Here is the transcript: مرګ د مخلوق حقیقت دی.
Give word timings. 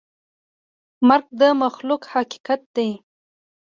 مرګ 1.07 1.25
د 1.39 1.41
مخلوق 1.61 2.03
حقیقت 2.13 2.61
دی. 2.75 2.89